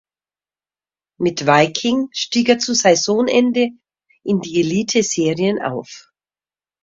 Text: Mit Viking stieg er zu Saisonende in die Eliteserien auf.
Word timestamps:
Mit 1.19 1.45
Viking 1.45 2.09
stieg 2.11 2.49
er 2.49 2.57
zu 2.57 2.73
Saisonende 2.73 3.69
in 4.23 4.41
die 4.41 4.59
Eliteserien 4.59 5.61
auf. 5.61 6.11